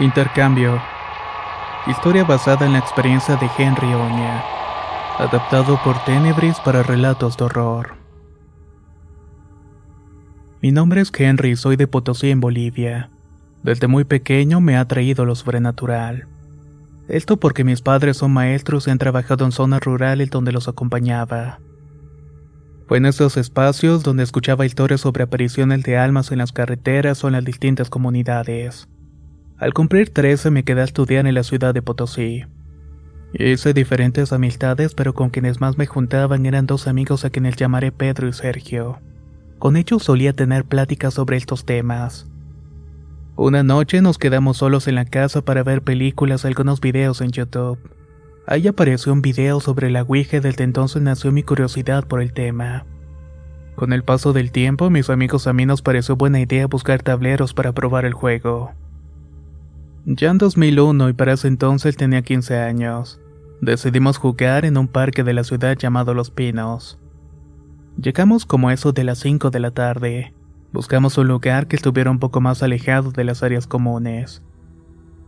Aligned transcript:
Intercambio. 0.00 0.80
Historia 1.86 2.24
basada 2.24 2.64
en 2.64 2.72
la 2.72 2.78
experiencia 2.78 3.36
de 3.36 3.50
Henry 3.58 3.92
Oña. 3.92 4.42
Adaptado 5.18 5.78
por 5.84 6.02
Tenebris 6.06 6.58
para 6.60 6.82
relatos 6.82 7.36
de 7.36 7.44
horror. 7.44 7.96
Mi 10.62 10.72
nombre 10.72 11.02
es 11.02 11.12
Henry 11.14 11.54
soy 11.54 11.76
de 11.76 11.86
Potosí 11.86 12.30
en 12.30 12.40
Bolivia. 12.40 13.10
Desde 13.62 13.88
muy 13.88 14.04
pequeño 14.04 14.62
me 14.62 14.78
ha 14.78 14.80
atraído 14.80 15.26
lo 15.26 15.34
sobrenatural. 15.34 16.26
Esto 17.06 17.36
porque 17.36 17.62
mis 17.62 17.82
padres 17.82 18.16
son 18.16 18.32
maestros 18.32 18.88
y 18.88 18.90
han 18.92 18.98
trabajado 18.98 19.44
en 19.44 19.52
zonas 19.52 19.82
rurales 19.82 20.30
donde 20.30 20.52
los 20.52 20.66
acompañaba. 20.66 21.60
Fue 22.88 22.96
en 22.96 23.04
esos 23.04 23.36
espacios 23.36 24.02
donde 24.02 24.22
escuchaba 24.22 24.64
historias 24.64 25.02
sobre 25.02 25.24
apariciones 25.24 25.82
de 25.82 25.98
almas 25.98 26.32
en 26.32 26.38
las 26.38 26.52
carreteras 26.52 27.22
o 27.22 27.26
en 27.26 27.34
las 27.34 27.44
distintas 27.44 27.90
comunidades. 27.90 28.88
Al 29.60 29.74
cumplir 29.74 30.08
13 30.08 30.50
me 30.50 30.64
quedé 30.64 30.80
a 30.80 30.84
estudiar 30.84 31.26
en 31.26 31.34
la 31.34 31.42
ciudad 31.42 31.74
de 31.74 31.82
Potosí. 31.82 32.46
Hice 33.34 33.74
diferentes 33.74 34.32
amistades, 34.32 34.94
pero 34.94 35.12
con 35.12 35.28
quienes 35.28 35.60
más 35.60 35.76
me 35.76 35.84
juntaban 35.84 36.46
eran 36.46 36.66
dos 36.66 36.88
amigos 36.88 37.26
a 37.26 37.30
quienes 37.30 37.56
llamaré 37.56 37.92
Pedro 37.92 38.26
y 38.26 38.32
Sergio. 38.32 39.00
Con 39.58 39.76
ellos 39.76 40.02
solía 40.02 40.32
tener 40.32 40.64
pláticas 40.64 41.12
sobre 41.12 41.36
estos 41.36 41.66
temas. 41.66 42.26
Una 43.36 43.62
noche 43.62 44.00
nos 44.00 44.16
quedamos 44.16 44.56
solos 44.56 44.88
en 44.88 44.94
la 44.94 45.04
casa 45.04 45.44
para 45.44 45.62
ver 45.62 45.82
películas 45.82 46.44
y 46.44 46.46
algunos 46.46 46.80
videos 46.80 47.20
en 47.20 47.30
YouTube. 47.30 47.78
Ahí 48.46 48.66
apareció 48.66 49.12
un 49.12 49.20
video 49.20 49.60
sobre 49.60 49.90
la 49.90 50.04
Ouija 50.04 50.38
y 50.38 50.40
desde 50.40 50.64
entonces 50.64 51.02
nació 51.02 51.32
mi 51.32 51.42
curiosidad 51.42 52.06
por 52.06 52.22
el 52.22 52.32
tema. 52.32 52.86
Con 53.76 53.92
el 53.92 54.04
paso 54.04 54.32
del 54.32 54.52
tiempo, 54.52 54.88
mis 54.88 55.10
amigos 55.10 55.46
a 55.46 55.52
mí 55.52 55.66
nos 55.66 55.82
pareció 55.82 56.16
buena 56.16 56.40
idea 56.40 56.66
buscar 56.66 57.02
tableros 57.02 57.52
para 57.52 57.72
probar 57.72 58.06
el 58.06 58.14
juego. 58.14 58.72
Ya 60.06 60.30
en 60.30 60.38
2001 60.38 61.10
y 61.10 61.12
para 61.12 61.34
ese 61.34 61.48
entonces 61.48 61.96
tenía 61.96 62.22
15 62.22 62.58
años, 62.58 63.20
decidimos 63.60 64.16
jugar 64.16 64.64
en 64.64 64.78
un 64.78 64.88
parque 64.88 65.24
de 65.24 65.34
la 65.34 65.44
ciudad 65.44 65.76
llamado 65.76 66.14
Los 66.14 66.30
Pinos. 66.30 66.98
Llegamos 68.00 68.46
como 68.46 68.70
eso 68.70 68.92
de 68.92 69.04
las 69.04 69.18
5 69.18 69.50
de 69.50 69.60
la 69.60 69.72
tarde. 69.72 70.32
Buscamos 70.72 71.18
un 71.18 71.28
lugar 71.28 71.66
que 71.66 71.76
estuviera 71.76 72.10
un 72.10 72.18
poco 72.18 72.40
más 72.40 72.62
alejado 72.62 73.10
de 73.10 73.24
las 73.24 73.42
áreas 73.42 73.66
comunes. 73.66 74.42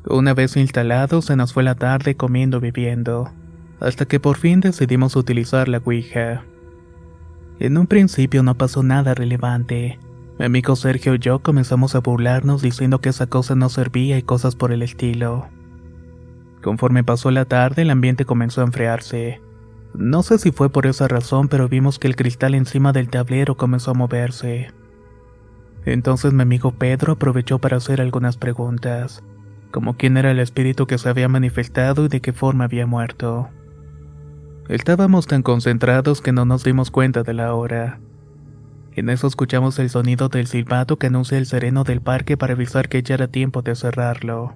Una 0.08 0.32
vez 0.32 0.56
instalados, 0.56 1.26
se 1.26 1.36
nos 1.36 1.52
fue 1.52 1.62
la 1.62 1.74
tarde 1.74 2.16
comiendo 2.16 2.56
y 2.56 2.60
bebiendo, 2.60 3.30
hasta 3.78 4.06
que 4.06 4.20
por 4.20 4.38
fin 4.38 4.60
decidimos 4.60 5.16
utilizar 5.16 5.68
la 5.68 5.82
Ouija. 5.84 6.44
En 7.60 7.76
un 7.76 7.86
principio 7.86 8.42
no 8.42 8.56
pasó 8.56 8.82
nada 8.82 9.14
relevante. 9.14 9.98
Mi 10.42 10.46
amigo 10.46 10.74
Sergio 10.74 11.14
y 11.14 11.20
yo 11.20 11.38
comenzamos 11.38 11.94
a 11.94 12.00
burlarnos 12.00 12.62
diciendo 12.62 13.00
que 13.00 13.10
esa 13.10 13.28
cosa 13.28 13.54
no 13.54 13.68
servía 13.68 14.18
y 14.18 14.22
cosas 14.22 14.56
por 14.56 14.72
el 14.72 14.82
estilo. 14.82 15.46
Conforme 16.64 17.04
pasó 17.04 17.30
la 17.30 17.44
tarde, 17.44 17.82
el 17.82 17.90
ambiente 17.90 18.24
comenzó 18.24 18.60
a 18.60 18.64
enfriarse. 18.64 19.40
No 19.94 20.24
sé 20.24 20.38
si 20.38 20.50
fue 20.50 20.68
por 20.68 20.86
esa 20.86 21.06
razón, 21.06 21.46
pero 21.46 21.68
vimos 21.68 22.00
que 22.00 22.08
el 22.08 22.16
cristal 22.16 22.56
encima 22.56 22.92
del 22.92 23.08
tablero 23.08 23.56
comenzó 23.56 23.92
a 23.92 23.94
moverse. 23.94 24.72
Entonces 25.84 26.32
mi 26.32 26.42
amigo 26.42 26.72
Pedro 26.72 27.12
aprovechó 27.12 27.60
para 27.60 27.76
hacer 27.76 28.00
algunas 28.00 28.36
preguntas, 28.36 29.22
como 29.70 29.96
quién 29.96 30.16
era 30.16 30.32
el 30.32 30.40
espíritu 30.40 30.88
que 30.88 30.98
se 30.98 31.08
había 31.08 31.28
manifestado 31.28 32.06
y 32.06 32.08
de 32.08 32.20
qué 32.20 32.32
forma 32.32 32.64
había 32.64 32.88
muerto. 32.88 33.48
Estábamos 34.68 35.28
tan 35.28 35.42
concentrados 35.42 36.20
que 36.20 36.32
no 36.32 36.44
nos 36.44 36.64
dimos 36.64 36.90
cuenta 36.90 37.22
de 37.22 37.32
la 37.32 37.54
hora. 37.54 38.00
En 38.94 39.08
eso 39.08 39.26
escuchamos 39.26 39.78
el 39.78 39.88
sonido 39.88 40.28
del 40.28 40.46
silbato 40.46 40.98
que 40.98 41.06
anuncia 41.06 41.38
el 41.38 41.46
sereno 41.46 41.82
del 41.82 42.02
parque 42.02 42.36
para 42.36 42.52
avisar 42.52 42.88
que 42.88 43.02
ya 43.02 43.14
era 43.14 43.28
tiempo 43.28 43.62
de 43.62 43.74
cerrarlo. 43.74 44.54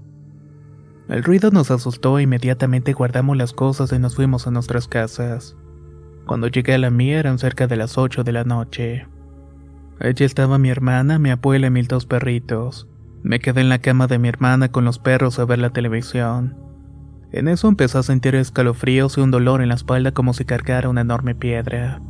El 1.09 1.23
ruido 1.25 1.51
nos 1.51 1.71
asustó 1.71 2.19
e 2.19 2.25
inmediatamente 2.25 2.93
guardamos 2.93 3.37
las 3.37 3.53
cosas 3.53 3.93
y 3.93 3.99
nos 3.99 4.17
fuimos 4.17 4.47
a 4.47 4.51
nuestras 4.51 4.89
casas. 4.89 5.57
Cuando 6.27 6.49
llegué 6.49 6.75
a 6.75 6.79
la 6.79 6.91
mía 6.91 7.19
eran 7.19 7.39
cerca 7.39 7.67
de 7.67 7.77
las 7.77 7.97
8 7.97 8.25
de 8.25 8.33
la 8.33 8.45
noche. 8.45 9.07
Allí 10.01 10.25
estaba 10.25 10.59
mi 10.59 10.69
hermana, 10.69 11.19
mi 11.19 11.31
abuela 11.31 11.69
y 11.69 11.71
mis 11.71 11.89
dos 11.89 12.05
perritos. 12.05 12.89
Me 13.23 13.39
quedé 13.39 13.63
en 13.63 13.69
la 13.71 13.79
cama 13.79 14.07
de 14.07 14.19
mi 14.19 14.29
hermana 14.29 14.71
con 14.71 14.85
los 14.85 14.99
perros 14.99 15.39
a 15.39 15.47
ver 15.47 15.61
la 15.61 15.71
televisión. 15.71 16.57
En 17.33 17.49
eso 17.49 17.69
empecé 17.69 17.99
a 17.99 18.03
sentir 18.03 18.35
escalofríos 18.35 19.17
y 19.17 19.21
un 19.21 19.31
dolor 19.31 19.63
en 19.63 19.69
la 19.69 19.75
espalda 19.77 20.13
como 20.13 20.35
si 20.35 20.45
cargara 20.45 20.89
una 20.89 21.01
enorme 21.01 21.35
piedra. 21.35 22.03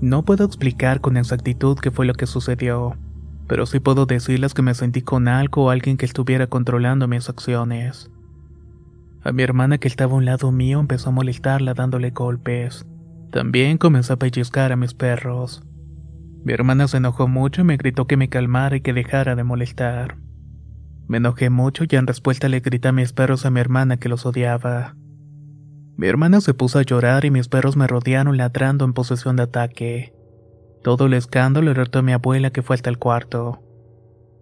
No 0.00 0.24
puedo 0.24 0.44
explicar 0.44 1.00
con 1.00 1.16
exactitud 1.16 1.76
qué 1.78 1.90
fue 1.90 2.06
lo 2.06 2.14
que 2.14 2.26
sucedió, 2.26 2.96
pero 3.48 3.66
sí 3.66 3.80
puedo 3.80 4.06
decirles 4.06 4.54
que 4.54 4.62
me 4.62 4.74
sentí 4.74 5.02
con 5.02 5.26
algo 5.26 5.64
o 5.64 5.70
alguien 5.70 5.96
que 5.96 6.06
estuviera 6.06 6.46
controlando 6.46 7.08
mis 7.08 7.28
acciones. 7.28 8.10
A 9.24 9.32
mi 9.32 9.42
hermana 9.42 9.78
que 9.78 9.88
estaba 9.88 10.12
a 10.12 10.16
un 10.16 10.24
lado 10.24 10.52
mío 10.52 10.78
empezó 10.78 11.08
a 11.08 11.12
molestarla 11.12 11.74
dándole 11.74 12.10
golpes. 12.10 12.86
También 13.32 13.76
comenzó 13.76 14.12
a 14.12 14.18
pellizcar 14.18 14.70
a 14.70 14.76
mis 14.76 14.94
perros. 14.94 15.62
Mi 16.44 16.52
hermana 16.52 16.86
se 16.86 16.98
enojó 16.98 17.26
mucho 17.26 17.62
y 17.62 17.64
me 17.64 17.76
gritó 17.76 18.06
que 18.06 18.16
me 18.16 18.28
calmara 18.28 18.76
y 18.76 18.80
que 18.80 18.92
dejara 18.92 19.34
de 19.34 19.42
molestar. 19.42 20.16
Me 21.08 21.16
enojé 21.16 21.50
mucho 21.50 21.84
y 21.90 21.96
en 21.96 22.06
respuesta 22.06 22.48
le 22.48 22.60
grité 22.60 22.88
a 22.88 22.92
mis 22.92 23.12
perros 23.12 23.44
a 23.44 23.50
mi 23.50 23.58
hermana 23.58 23.96
que 23.96 24.08
los 24.08 24.24
odiaba. 24.24 24.94
Mi 25.98 26.06
hermana 26.06 26.40
se 26.40 26.54
puso 26.54 26.78
a 26.78 26.82
llorar 26.82 27.24
y 27.24 27.32
mis 27.32 27.48
perros 27.48 27.76
me 27.76 27.88
rodearon 27.88 28.36
ladrando 28.36 28.84
en 28.84 28.92
posesión 28.92 29.34
de 29.34 29.42
ataque. 29.42 30.14
Todo 30.84 31.06
el 31.06 31.14
escándalo 31.14 31.72
alertó 31.72 31.98
a 31.98 32.02
mi 32.02 32.12
abuela 32.12 32.50
que 32.50 32.62
fue 32.62 32.76
hasta 32.76 32.88
el 32.88 32.98
cuarto. 32.98 33.64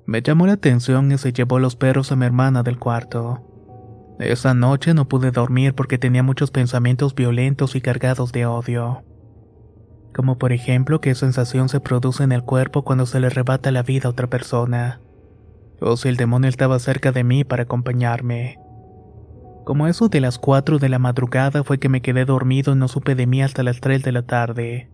Me 0.04 0.20
llamó 0.20 0.46
la 0.46 0.52
atención 0.52 1.10
y 1.10 1.16
se 1.16 1.32
llevó 1.32 1.58
los 1.58 1.74
perros 1.74 2.12
a 2.12 2.16
mi 2.16 2.26
hermana 2.26 2.62
del 2.62 2.78
cuarto. 2.78 4.16
Esa 4.18 4.52
noche 4.52 4.92
no 4.92 5.08
pude 5.08 5.30
dormir 5.30 5.74
porque 5.74 5.96
tenía 5.96 6.22
muchos 6.22 6.50
pensamientos 6.50 7.14
violentos 7.14 7.74
y 7.74 7.80
cargados 7.80 8.32
de 8.32 8.44
odio. 8.44 9.02
Como 10.14 10.36
por 10.36 10.52
ejemplo 10.52 11.00
qué 11.00 11.14
sensación 11.14 11.70
se 11.70 11.80
produce 11.80 12.22
en 12.22 12.32
el 12.32 12.42
cuerpo 12.42 12.84
cuando 12.84 13.06
se 13.06 13.18
le 13.18 13.28
arrebata 13.28 13.70
la 13.70 13.82
vida 13.82 14.08
a 14.08 14.10
otra 14.10 14.26
persona. 14.26 15.00
O 15.80 15.96
si 15.96 16.10
el 16.10 16.16
demonio 16.16 16.50
estaba 16.50 16.78
cerca 16.80 17.12
de 17.12 17.24
mí 17.24 17.44
para 17.44 17.62
acompañarme. 17.62 18.58
Como 19.66 19.88
eso 19.88 20.08
de 20.08 20.20
las 20.20 20.38
4 20.38 20.78
de 20.78 20.88
la 20.88 21.00
madrugada 21.00 21.64
fue 21.64 21.80
que 21.80 21.88
me 21.88 22.00
quedé 22.00 22.24
dormido 22.24 22.72
y 22.72 22.76
no 22.76 22.86
supe 22.86 23.16
de 23.16 23.26
mí 23.26 23.42
hasta 23.42 23.64
las 23.64 23.80
3 23.80 24.00
de 24.04 24.12
la 24.12 24.22
tarde. 24.22 24.92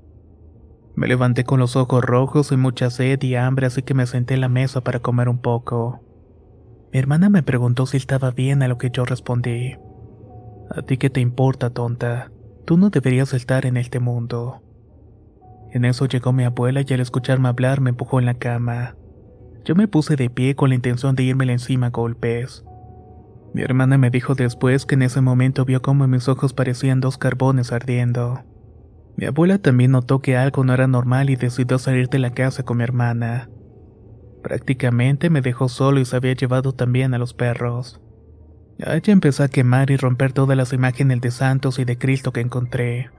Me 0.95 1.09
levanté 1.09 1.45
con 1.45 1.61
los 1.61 1.77
ojos 1.77 2.03
rojos 2.03 2.53
y 2.53 2.57
mucha 2.57 2.89
sed 2.89 3.23
y 3.23 3.35
hambre, 3.35 3.67
así 3.67 3.83
que 3.83 3.93
me 3.93 4.07
senté 4.07 4.33
en 4.33 4.41
la 4.41 4.49
mesa 4.49 4.81
para 4.81 5.01
comer 5.01 5.29
un 5.29 5.43
poco. 5.43 6.01
Mi 6.91 6.99
hermana 6.99 7.29
me 7.29 7.43
preguntó 7.43 7.85
si 7.85 7.99
estaba 7.99 8.31
bien 8.31 8.63
a 8.63 8.69
lo 8.69 8.79
que 8.79 8.89
yo 8.91 9.05
respondí. 9.05 9.75
¿A 10.75 10.81
ti 10.81 10.97
qué 10.97 11.11
te 11.11 11.21
importa, 11.21 11.69
tonta? 11.69 12.33
Tú 12.65 12.79
no 12.79 12.89
deberías 12.89 13.35
estar 13.35 13.67
en 13.67 13.77
este 13.77 14.01
mundo. 14.01 14.63
En 15.73 15.85
eso 15.85 16.07
llegó 16.07 16.33
mi 16.33 16.45
abuela 16.45 16.81
y 16.81 16.95
al 16.95 17.01
escucharme 17.01 17.51
hablar 17.51 17.83
me 17.83 17.91
empujó 17.91 18.21
en 18.21 18.25
la 18.25 18.39
cama. 18.39 18.97
Yo 19.67 19.75
me 19.75 19.87
puse 19.87 20.17
de 20.17 20.31
pie 20.31 20.57
con 20.57 20.71
la 20.71 20.77
intención 20.77 21.15
de 21.15 21.25
irme 21.25 21.45
encima 21.53 21.89
a 21.89 21.91
golpes. 21.91 22.65
Mi 23.55 23.63
hermana 23.63 23.99
me 23.99 24.11
dijo 24.11 24.35
después 24.35 24.87
que 24.87 24.95
en 24.95 25.03
ese 25.03 25.21
momento 25.21 25.65
vio 25.65 25.83
cómo 25.83 26.07
mis 26.09 26.29
ojos 26.29 26.55
parecían 26.55 27.01
dos 27.01 27.19
carbones 27.19 27.71
ardiendo. 27.71 28.45
Mi 29.17 29.27
abuela 29.27 29.59
también 29.59 29.91
notó 29.91 30.21
que 30.21 30.37
algo 30.37 30.65
no 30.65 30.73
era 30.73 30.87
normal 30.87 31.29
y 31.29 31.37
decidió 31.37 31.79
salir 31.79 32.09
de 32.09 32.19
la 32.19 32.31
casa 32.31 32.63
con 32.63 32.79
mi 32.79 32.85
hermana. 32.85 33.51
Prácticamente 34.43 35.29
me 35.29 35.43
dejó 35.43 35.69
solo 35.69 36.01
y 36.01 36.05
se 36.05 36.17
había 36.17 36.33
llevado 36.33 36.73
también 36.73 37.13
a 37.13 37.19
los 37.19 37.35
perros. 37.35 38.01
Ella 38.79 39.13
empezó 39.13 39.45
a 39.45 39.49
quemar 39.49 39.91
y 39.91 39.97
romper 39.97 40.33
todas 40.33 40.57
las 40.57 40.73
imágenes 40.73 41.21
de 41.21 41.31
santos 41.31 41.79
y 41.79 41.85
de 41.85 41.99
Cristo 41.99 42.33
que 42.33 42.41
encontré. 42.41 43.11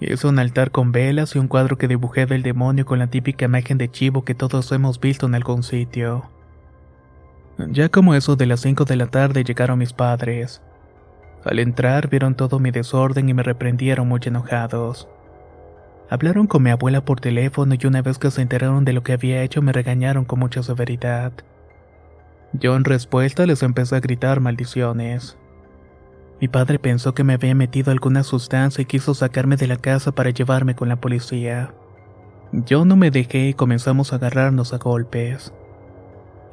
Hizo 0.00 0.28
un 0.28 0.38
altar 0.38 0.70
con 0.70 0.92
velas 0.92 1.34
y 1.34 1.40
un 1.40 1.48
cuadro 1.48 1.76
que 1.76 1.88
dibujé 1.88 2.26
del 2.26 2.42
demonio 2.42 2.86
con 2.86 3.00
la 3.00 3.08
típica 3.08 3.46
imagen 3.46 3.76
de 3.76 3.90
chivo 3.90 4.24
que 4.24 4.36
todos 4.36 4.70
hemos 4.70 5.00
visto 5.00 5.26
en 5.26 5.34
algún 5.34 5.64
sitio. 5.64 6.30
Ya 7.58 7.88
como 7.88 8.14
eso 8.14 8.36
de 8.36 8.46
las 8.46 8.60
5 8.60 8.84
de 8.84 8.94
la 8.94 9.06
tarde 9.08 9.42
llegaron 9.42 9.80
mis 9.80 9.92
padres. 9.92 10.62
Al 11.44 11.58
entrar 11.58 12.08
vieron 12.08 12.36
todo 12.36 12.60
mi 12.60 12.70
desorden 12.70 13.28
y 13.28 13.34
me 13.34 13.42
reprendieron 13.42 14.06
muy 14.06 14.20
enojados. 14.24 15.08
Hablaron 16.08 16.46
con 16.46 16.62
mi 16.62 16.70
abuela 16.70 17.04
por 17.04 17.20
teléfono 17.20 17.74
y 17.78 17.86
una 17.86 18.00
vez 18.00 18.18
que 18.18 18.30
se 18.30 18.42
enteraron 18.42 18.84
de 18.84 18.92
lo 18.92 19.02
que 19.02 19.12
había 19.12 19.42
hecho 19.42 19.60
me 19.60 19.72
regañaron 19.72 20.24
con 20.24 20.38
mucha 20.38 20.62
severidad. 20.62 21.32
Yo 22.52 22.76
en 22.76 22.84
respuesta 22.84 23.44
les 23.44 23.62
empecé 23.62 23.96
a 23.96 24.00
gritar 24.00 24.40
maldiciones. 24.40 25.36
Mi 26.40 26.46
padre 26.46 26.78
pensó 26.78 27.12
que 27.12 27.24
me 27.24 27.34
había 27.34 27.54
metido 27.54 27.90
alguna 27.90 28.22
sustancia 28.22 28.82
y 28.82 28.86
quiso 28.86 29.14
sacarme 29.14 29.56
de 29.56 29.66
la 29.66 29.76
casa 29.76 30.12
para 30.12 30.30
llevarme 30.30 30.76
con 30.76 30.88
la 30.88 30.96
policía. 30.96 31.74
Yo 32.52 32.84
no 32.84 32.96
me 32.96 33.10
dejé 33.10 33.48
y 33.48 33.54
comenzamos 33.54 34.12
a 34.12 34.16
agarrarnos 34.16 34.72
a 34.72 34.78
golpes. 34.78 35.52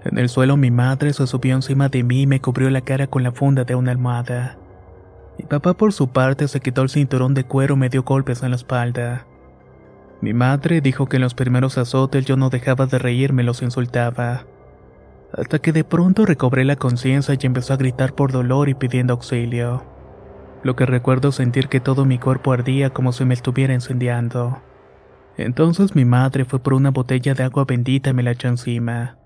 En 0.05 0.19
el 0.19 0.29
suelo 0.29 0.55
mi 0.55 0.69
madre 0.69 1.13
se 1.13 1.25
subió 1.25 1.55
encima 1.55 1.89
de 1.89 2.03
mí 2.03 2.21
y 2.21 2.27
me 2.27 2.39
cubrió 2.39 2.69
la 2.69 2.81
cara 2.81 3.07
con 3.07 3.23
la 3.23 3.31
funda 3.31 3.63
de 3.63 3.73
una 3.73 3.91
almohada. 3.91 4.57
Mi 5.39 5.45
papá 5.45 5.73
por 5.73 5.93
su 5.93 6.09
parte 6.09 6.47
se 6.47 6.59
quitó 6.59 6.83
el 6.83 6.89
cinturón 6.89 7.33
de 7.33 7.43
cuero 7.43 7.73
y 7.73 7.79
me 7.79 7.89
dio 7.89 8.03
golpes 8.03 8.43
en 8.43 8.51
la 8.51 8.55
espalda. 8.55 9.25
Mi 10.21 10.33
madre 10.33 10.79
dijo 10.79 11.07
que 11.07 11.17
en 11.17 11.23
los 11.23 11.33
primeros 11.33 11.79
azotes 11.79 12.25
yo 12.25 12.37
no 12.37 12.51
dejaba 12.51 12.85
de 12.85 12.99
reírme 12.99 13.41
y 13.41 13.45
los 13.47 13.63
insultaba. 13.63 14.45
Hasta 15.33 15.59
que 15.59 15.73
de 15.73 15.83
pronto 15.83 16.25
recobré 16.25 16.63
la 16.65 16.75
conciencia 16.75 17.35
y 17.37 17.45
empezó 17.45 17.73
a 17.73 17.77
gritar 17.77 18.13
por 18.13 18.31
dolor 18.31 18.69
y 18.69 18.75
pidiendo 18.75 19.13
auxilio. 19.13 19.83
Lo 20.63 20.75
que 20.75 20.85
recuerdo 20.85 21.31
sentir 21.31 21.67
que 21.67 21.79
todo 21.79 22.05
mi 22.05 22.19
cuerpo 22.19 22.53
ardía 22.53 22.91
como 22.91 23.11
si 23.11 23.25
me 23.25 23.33
estuviera 23.33 23.73
incendiando. 23.73 24.59
Entonces 25.35 25.95
mi 25.95 26.05
madre 26.05 26.45
fue 26.45 26.59
por 26.59 26.75
una 26.75 26.91
botella 26.91 27.33
de 27.33 27.43
agua 27.43 27.65
bendita 27.65 28.11
y 28.11 28.13
me 28.13 28.23
la 28.23 28.31
echó 28.31 28.47
encima. 28.47 29.17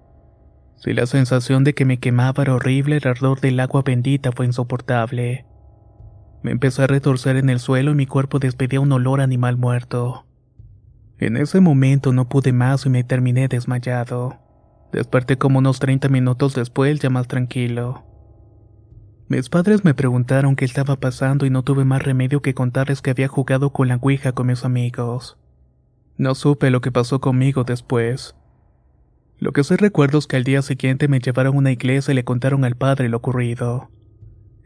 Si 0.80 0.94
la 0.94 1.06
sensación 1.06 1.64
de 1.64 1.74
que 1.74 1.84
me 1.84 2.00
quemaba 2.00 2.44
era 2.44 2.56
horrible, 2.56 2.98
el 2.98 3.08
ardor 3.08 3.42
del 3.42 3.60
agua 3.60 3.82
bendita 3.86 4.32
fue 4.32 4.46
insoportable. 4.46 5.46
Me 6.42 6.52
empecé 6.52 6.84
a 6.84 6.88
retorcer 6.88 7.36
en 7.36 7.50
el 7.50 7.60
suelo 7.60 7.92
y 7.92 7.96
mi 7.96 8.06
cuerpo 8.06 8.40
despedía 8.40 8.80
un 8.80 8.92
olor 8.94 9.20
animal 9.20 9.58
muerto. 9.58 10.26
En 11.18 11.36
ese 11.36 11.60
momento 11.60 12.14
no 12.14 12.30
pude 12.30 12.54
más 12.54 12.86
y 12.86 12.90
me 12.90 13.04
terminé 13.04 13.50
desmayado. 13.50 14.38
Desperté 14.94 15.38
como 15.38 15.60
unos 15.60 15.80
30 15.80 16.08
minutos 16.08 16.56
después 16.56 16.98
ya 17.00 17.10
más 17.10 17.28
tranquilo. 17.28 18.06
Mis 19.28 19.50
padres 19.50 19.84
me 19.84 19.94
preguntaron 19.94 20.56
qué 20.56 20.64
estaba 20.64 20.96
pasando 20.96 21.46
y 21.46 21.50
no 21.50 21.62
tuve 21.62 21.84
más 21.84 22.02
remedio 22.02 22.42
que 22.42 22.54
contarles 22.54 23.02
que 23.02 23.12
había 23.12 23.28
jugado 23.28 23.72
con 23.72 23.90
la 23.90 23.98
Ouija 23.98 24.32
con 24.32 24.48
mis 24.48 24.64
amigos. 24.64 25.38
No 26.18 26.36
supe 26.36 26.72
lo 26.72 26.80
que 26.80 26.92
pasó 26.92 27.20
conmigo 27.20 27.66
después. 27.66 28.36
Lo 29.40 29.54
que 29.54 29.64
sí 29.64 29.76
recuerdo 29.78 30.18
es 30.18 30.28
que 30.28 30.36
al 30.36 30.44
día 30.44 30.62
siguiente 30.62 31.08
me 31.08 31.20
llevaron 31.20 31.56
a 31.56 31.58
una 31.58 31.72
iglesia 31.72 32.12
y 32.12 32.16
le 32.16 32.26
contaron 32.26 32.66
al 32.66 32.76
padre 32.76 33.08
lo 33.08 33.18
ocurrido. 33.18 33.90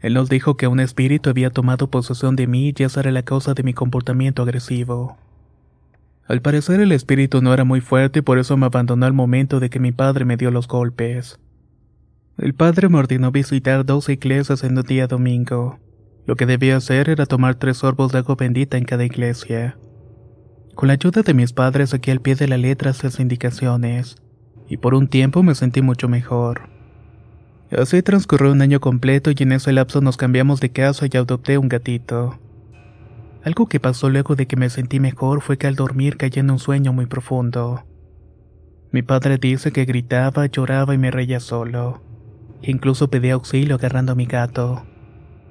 Él 0.00 0.14
nos 0.14 0.28
dijo 0.28 0.56
que 0.56 0.66
un 0.66 0.80
espíritu 0.80 1.30
había 1.30 1.50
tomado 1.50 1.88
posesión 1.88 2.34
de 2.36 2.46
mí 2.46 2.74
y 2.76 2.82
esa 2.82 3.00
era 3.00 3.12
la 3.12 3.22
causa 3.22 3.54
de 3.54 3.62
mi 3.62 3.72
comportamiento 3.72 4.42
agresivo. 4.42 5.16
Al 6.26 6.42
parecer 6.42 6.80
el 6.80 6.92
espíritu 6.92 7.40
no 7.40 7.54
era 7.54 7.64
muy 7.64 7.80
fuerte 7.80 8.18
y 8.18 8.22
por 8.22 8.38
eso 8.38 8.56
me 8.56 8.66
abandonó 8.66 9.06
al 9.06 9.12
momento 9.12 9.60
de 9.60 9.70
que 9.70 9.78
mi 9.78 9.92
padre 9.92 10.24
me 10.24 10.36
dio 10.36 10.50
los 10.50 10.66
golpes. 10.66 11.38
El 12.36 12.52
padre 12.54 12.88
me 12.88 12.98
ordenó 12.98 13.30
visitar 13.30 13.86
dos 13.86 14.08
iglesias 14.08 14.64
en 14.64 14.76
un 14.76 14.84
día 14.84 15.06
domingo. 15.06 15.78
Lo 16.26 16.34
que 16.34 16.46
debía 16.46 16.76
hacer 16.76 17.08
era 17.10 17.26
tomar 17.26 17.54
tres 17.54 17.78
sorbos 17.78 18.10
de 18.10 18.18
agua 18.18 18.34
bendita 18.36 18.76
en 18.76 18.84
cada 18.84 19.04
iglesia. 19.04 19.76
Con 20.74 20.88
la 20.88 20.94
ayuda 20.94 21.22
de 21.22 21.34
mis 21.34 21.52
padres 21.52 21.90
saqué 21.90 22.10
al 22.10 22.20
pie 22.20 22.34
de 22.34 22.48
la 22.48 22.56
letra 22.56 22.90
esas 22.90 23.20
indicaciones, 23.20 24.16
y 24.68 24.76
por 24.76 24.94
un 24.94 25.08
tiempo 25.08 25.42
me 25.42 25.54
sentí 25.54 25.82
mucho 25.82 26.08
mejor. 26.08 26.68
Así 27.70 28.02
transcurrió 28.02 28.52
un 28.52 28.62
año 28.62 28.80
completo 28.80 29.30
y 29.30 29.42
en 29.42 29.52
ese 29.52 29.72
lapso 29.72 30.00
nos 30.00 30.16
cambiamos 30.16 30.60
de 30.60 30.70
casa 30.70 31.06
y 31.10 31.16
adopté 31.16 31.58
un 31.58 31.68
gatito. 31.68 32.38
Algo 33.42 33.66
que 33.66 33.80
pasó 33.80 34.08
luego 34.08 34.36
de 34.36 34.46
que 34.46 34.56
me 34.56 34.70
sentí 34.70 35.00
mejor 35.00 35.42
fue 35.42 35.58
que 35.58 35.66
al 35.66 35.74
dormir 35.74 36.16
caí 36.16 36.30
en 36.36 36.50
un 36.50 36.58
sueño 36.58 36.92
muy 36.92 37.06
profundo. 37.06 37.84
Mi 38.90 39.02
padre 39.02 39.38
dice 39.38 39.72
que 39.72 39.84
gritaba, 39.84 40.46
lloraba 40.46 40.94
y 40.94 40.98
me 40.98 41.10
reía 41.10 41.40
solo. 41.40 42.02
Incluso 42.62 43.10
pedía 43.10 43.34
auxilio 43.34 43.74
agarrando 43.74 44.12
a 44.12 44.14
mi 44.14 44.24
gato. 44.26 44.84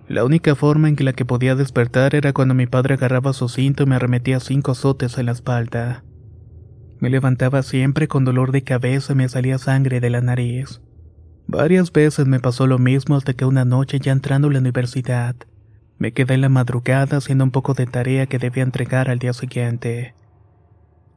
La 0.07 0.23
única 0.25 0.55
forma 0.55 0.89
en 0.89 0.95
que 0.95 1.03
la 1.03 1.13
que 1.13 1.25
podía 1.25 1.55
despertar 1.55 2.15
era 2.15 2.33
cuando 2.33 2.53
mi 2.53 2.67
padre 2.67 2.95
agarraba 2.95 3.33
su 3.33 3.49
cinto 3.49 3.83
y 3.83 3.85
me 3.85 3.95
arremetía 3.95 4.39
cinco 4.39 4.71
azotes 4.71 5.17
en 5.17 5.27
la 5.27 5.33
espalda. 5.33 6.03
Me 7.03 7.09
levantaba 7.09 7.63
siempre 7.63 8.07
con 8.07 8.23
dolor 8.23 8.53
de 8.53 8.63
cabeza 8.63 9.11
y 9.11 9.17
me 9.17 9.27
salía 9.27 9.57
sangre 9.57 9.99
de 9.99 10.09
la 10.09 10.21
nariz. 10.21 10.79
Varias 11.47 11.91
veces 11.91 12.27
me 12.27 12.39
pasó 12.39 12.65
lo 12.65 12.79
mismo 12.79 13.17
hasta 13.17 13.33
que 13.33 13.43
una 13.43 13.65
noche 13.65 13.99
ya 13.99 14.13
entrando 14.13 14.47
a 14.47 14.53
la 14.53 14.59
universidad, 14.59 15.35
me 15.97 16.13
quedé 16.13 16.35
en 16.35 16.39
la 16.39 16.47
madrugada 16.47 17.17
haciendo 17.17 17.43
un 17.43 17.51
poco 17.51 17.73
de 17.73 17.87
tarea 17.87 18.27
que 18.27 18.39
debía 18.39 18.63
entregar 18.63 19.09
al 19.09 19.19
día 19.19 19.33
siguiente. 19.33 20.15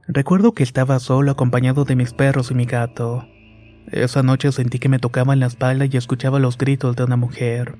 Recuerdo 0.08 0.54
que 0.54 0.64
estaba 0.64 0.98
solo 0.98 1.30
acompañado 1.30 1.84
de 1.84 1.94
mis 1.94 2.12
perros 2.12 2.50
y 2.50 2.54
mi 2.54 2.64
gato. 2.64 3.24
Esa 3.92 4.24
noche 4.24 4.50
sentí 4.50 4.80
que 4.80 4.88
me 4.88 4.98
tocaban 4.98 5.38
la 5.38 5.46
espalda 5.46 5.84
y 5.84 5.96
escuchaba 5.96 6.40
los 6.40 6.58
gritos 6.58 6.96
de 6.96 7.04
una 7.04 7.16
mujer. 7.16 7.78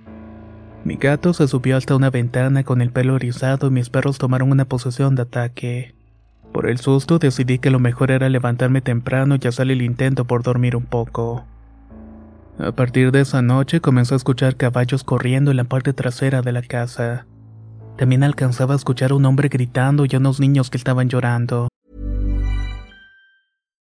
Mi 0.85 0.95
gato 0.95 1.35
se 1.35 1.49
subió 1.49 1.77
hasta 1.77 1.97
una 1.97 2.11
ventana 2.11 2.63
con 2.63 2.83
el 2.83 2.93
pelo 2.93 3.17
erizado 3.17 3.67
y 3.67 3.71
mis 3.71 3.91
perros 3.91 4.19
tomaron 4.19 4.53
una 4.53 4.65
posesión 4.65 5.17
de 5.17 5.23
ataque. 5.23 5.97
Por 6.57 6.71
el 6.71 6.79
susto 6.79 7.19
decidí 7.19 7.59
que 7.59 7.69
lo 7.69 7.79
mejor 7.79 8.11
era 8.11 8.31
levantarme 8.31 8.81
temprano 8.81 9.37
y 9.39 9.47
hacer 9.47 9.71
el 9.71 9.83
intento 9.83 10.25
por 10.25 10.43
dormir 10.43 10.75
un 10.75 10.87
poco. 10.87 11.45
A 12.59 12.73
partir 12.73 13.13
de 13.13 13.21
esa 13.21 13.43
noche 13.43 13.83
comenzó 13.83 14.15
a 14.15 14.17
escuchar 14.17 14.57
caballos 14.57 15.05
corriendo 15.05 15.51
en 15.51 15.59
la 15.59 15.65
parte 15.65 15.93
trasera 15.93 16.41
de 16.41 16.53
la 16.53 16.63
casa. 16.63 17.27
También 17.99 18.23
alcanzaba 18.23 18.73
a 18.73 18.79
escuchar 18.79 19.11
a 19.11 19.17
un 19.17 19.27
hombre 19.27 19.51
gritando 19.51 20.07
y 20.07 20.15
a 20.15 20.19
unos 20.19 20.41
niños 20.41 20.71
que 20.71 20.79
estaban 20.79 21.11
llorando. 21.11 21.69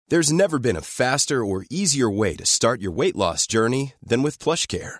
There's 0.07 0.31
never 0.31 0.59
been 0.59 0.77
a 0.77 0.81
faster 0.81 1.43
or 1.43 1.65
easier 1.71 2.11
way 2.11 2.35
to 2.35 2.45
start 2.45 2.79
your 2.79 2.93
weight 2.93 3.15
loss 3.15 3.47
journey 3.47 3.93
than 4.07 4.21
with 4.21 4.37
PlushCare. 4.37 4.99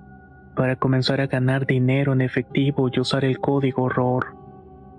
para 0.55 0.75
comenzar 0.75 1.21
a 1.21 1.27
ganar 1.27 1.65
dinero 1.65 2.13
en 2.13 2.21
efectivo 2.21 2.89
y 2.91 2.99
usar 2.99 3.25
el 3.25 3.39
código 3.39 3.89
ROR. 3.89 4.35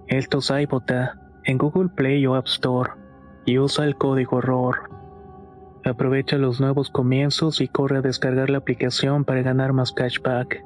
Esto 0.08 0.38
es 0.38 0.50
iBota 0.50 1.18
en 1.44 1.58
Google 1.58 1.88
Play 1.88 2.26
o 2.26 2.34
App 2.34 2.46
Store 2.46 2.90
y 3.46 3.58
usa 3.58 3.84
el 3.84 3.96
código 3.96 4.40
ROR. 4.40 4.90
Aprovecha 5.84 6.36
los 6.36 6.60
nuevos 6.60 6.90
comienzos 6.90 7.60
y 7.60 7.68
corre 7.68 7.98
a 7.98 8.02
descargar 8.02 8.50
la 8.50 8.58
aplicación 8.58 9.24
para 9.24 9.42
ganar 9.42 9.72
más 9.72 9.92
cashback. 9.92 10.64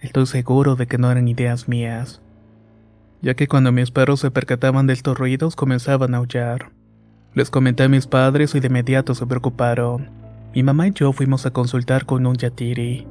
Estoy 0.00 0.26
seguro 0.26 0.76
de 0.76 0.86
que 0.86 0.98
no 0.98 1.10
eran 1.10 1.26
ideas 1.26 1.68
mías, 1.68 2.22
ya 3.26 3.34
que 3.34 3.48
cuando 3.48 3.72
mis 3.72 3.90
perros 3.90 4.20
se 4.20 4.30
percataban 4.30 4.86
de 4.86 4.92
estos 4.92 5.18
ruidos 5.18 5.56
comenzaban 5.56 6.14
a 6.14 6.18
aullar. 6.18 6.70
Les 7.34 7.50
comenté 7.50 7.82
a 7.82 7.88
mis 7.88 8.06
padres 8.06 8.54
y 8.54 8.60
de 8.60 8.68
inmediato 8.68 9.16
se 9.16 9.26
preocuparon. 9.26 10.10
Mi 10.54 10.62
mamá 10.62 10.86
y 10.86 10.92
yo 10.92 11.12
fuimos 11.12 11.44
a 11.44 11.50
consultar 11.50 12.06
con 12.06 12.24
un 12.24 12.36
yatiri 12.36 13.04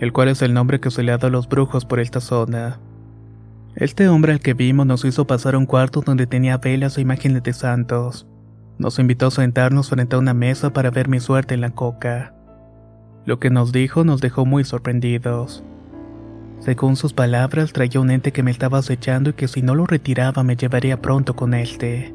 el 0.00 0.12
cual 0.12 0.30
es 0.30 0.42
el 0.42 0.52
nombre 0.52 0.80
que 0.80 0.90
se 0.90 1.04
le 1.04 1.12
ha 1.12 1.18
dado 1.18 1.28
a 1.28 1.30
los 1.30 1.48
brujos 1.48 1.84
por 1.84 2.00
esta 2.00 2.20
zona. 2.20 2.80
Este 3.76 4.08
hombre 4.08 4.32
al 4.32 4.40
que 4.40 4.52
vimos 4.52 4.84
nos 4.84 5.04
hizo 5.04 5.28
pasar 5.28 5.54
a 5.54 5.58
un 5.58 5.66
cuarto 5.66 6.02
donde 6.04 6.26
tenía 6.26 6.58
velas 6.58 6.98
e 6.98 7.02
imágenes 7.02 7.44
de 7.44 7.52
santos. 7.52 8.26
Nos 8.78 8.98
invitó 8.98 9.28
a 9.28 9.30
sentarnos 9.30 9.90
frente 9.90 10.16
a 10.16 10.18
una 10.18 10.34
mesa 10.34 10.72
para 10.72 10.90
ver 10.90 11.08
mi 11.08 11.20
suerte 11.20 11.54
en 11.54 11.60
la 11.60 11.70
coca. 11.70 12.34
Lo 13.24 13.38
que 13.38 13.50
nos 13.50 13.70
dijo 13.70 14.02
nos 14.02 14.20
dejó 14.20 14.44
muy 14.44 14.64
sorprendidos. 14.64 15.64
Según 16.60 16.96
sus 16.96 17.12
palabras, 17.12 17.72
traía 17.72 18.00
un 18.00 18.10
ente 18.10 18.32
que 18.32 18.42
me 18.42 18.50
estaba 18.50 18.78
acechando 18.78 19.30
y 19.30 19.32
que 19.34 19.48
si 19.48 19.62
no 19.62 19.74
lo 19.74 19.86
retiraba 19.86 20.42
me 20.42 20.56
llevaría 20.56 21.00
pronto 21.00 21.36
con 21.36 21.54
este. 21.54 22.14